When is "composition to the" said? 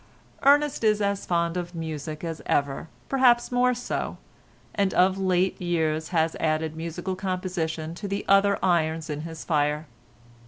7.15-8.25